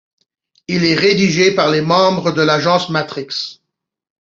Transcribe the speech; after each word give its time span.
Il 0.67 0.83
est 0.83 0.95
rédigé 0.95 1.53
par 1.53 1.69
les 1.69 1.81
membres 1.83 2.31
de 2.31 2.41
l'Agence 2.41 2.89
Matrix. 2.89 3.59